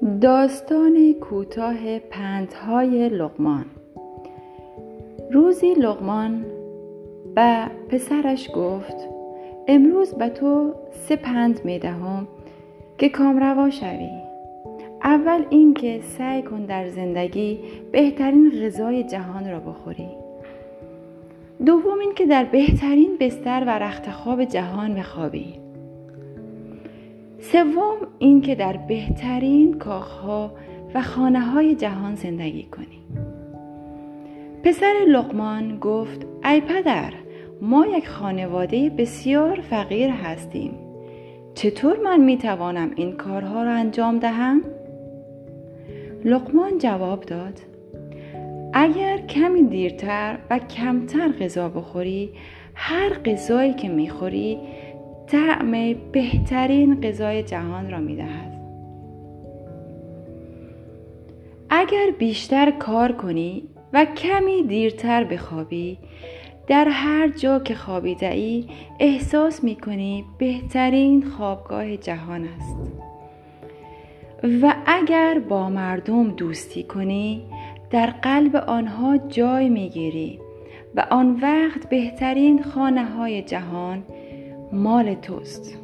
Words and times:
داستان 0.00 1.14
کوتاه 1.20 1.98
پندهای 1.98 3.08
لقمان. 3.08 3.64
روزی 5.32 5.74
لقمان 5.74 6.44
به 7.34 7.66
پسرش 7.88 8.50
گفت 8.54 8.96
امروز 9.68 10.14
به 10.14 10.28
تو 10.28 10.72
سه 10.90 11.16
پند 11.16 11.60
می 11.64 11.78
دهم 11.78 12.28
که 12.98 13.08
کامروا 13.08 13.70
شوی. 13.70 14.10
اول 15.04 15.44
اینکه 15.50 16.00
سعی 16.02 16.42
کن 16.42 16.64
در 16.64 16.88
زندگی 16.88 17.58
بهترین 17.92 18.50
غذای 18.50 19.04
جهان 19.04 19.50
را 19.50 19.60
بخوری. 19.60 20.08
دوم 21.66 21.98
اینکه 21.98 22.26
در 22.26 22.44
بهترین 22.44 23.16
بستر 23.20 23.64
و 23.66 23.78
رخت 23.78 24.10
خواب 24.10 24.44
جهان 24.44 24.94
بخوابی. 24.94 25.69
سوم 27.40 27.96
اینکه 28.18 28.54
در 28.54 28.76
بهترین 28.76 29.78
کاخها 29.78 30.52
و 30.94 31.02
خانه 31.02 31.40
های 31.40 31.74
جهان 31.74 32.14
زندگی 32.14 32.62
کنی 32.62 33.00
پسر 34.64 34.94
لقمان 35.08 35.78
گفت 35.78 36.26
ای 36.44 36.60
پدر 36.60 37.12
ما 37.62 37.86
یک 37.86 38.08
خانواده 38.08 38.90
بسیار 38.90 39.60
فقیر 39.60 40.10
هستیم 40.10 40.72
چطور 41.54 41.96
من 42.04 42.20
می 42.20 42.38
توانم 42.38 42.90
این 42.96 43.12
کارها 43.12 43.62
را 43.62 43.72
انجام 43.72 44.18
دهم؟ 44.18 44.62
لقمان 46.24 46.78
جواب 46.78 47.20
داد 47.20 47.60
اگر 48.72 49.18
کمی 49.18 49.62
دیرتر 49.62 50.38
و 50.50 50.58
کمتر 50.58 51.28
غذا 51.28 51.68
بخوری 51.68 52.30
هر 52.74 53.08
غذایی 53.08 53.74
که 53.74 53.88
می‌خوری 53.88 54.58
طعم 55.30 55.94
بهترین 56.12 57.00
غذای 57.00 57.42
جهان 57.42 57.90
را 57.90 57.98
می 57.98 58.16
دهد. 58.16 58.60
اگر 61.70 62.10
بیشتر 62.18 62.70
کار 62.70 63.12
کنی 63.12 63.62
و 63.92 64.04
کمی 64.04 64.62
دیرتر 64.62 65.24
بخوابی 65.24 65.98
در 66.66 66.88
هر 66.88 67.28
جا 67.28 67.58
که 67.58 67.74
خوابیده 67.74 68.30
ای 68.30 68.66
احساس 69.00 69.64
می 69.64 69.76
کنی 69.76 70.24
بهترین 70.38 71.24
خوابگاه 71.24 71.96
جهان 71.96 72.44
است 72.44 72.76
و 74.62 74.74
اگر 74.86 75.38
با 75.48 75.68
مردم 75.68 76.30
دوستی 76.30 76.82
کنی 76.82 77.42
در 77.90 78.06
قلب 78.06 78.56
آنها 78.56 79.16
جای 79.16 79.68
می 79.68 79.88
گیری 79.88 80.40
و 80.94 81.06
آن 81.10 81.40
وقت 81.42 81.88
بهترین 81.88 82.62
خانه 82.62 83.04
های 83.04 83.42
جهان 83.42 84.04
مال 84.72 85.14
توست. 85.14 85.78